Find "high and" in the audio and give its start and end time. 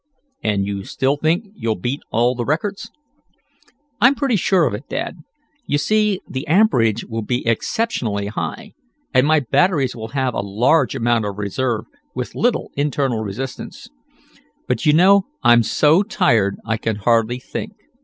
8.25-9.27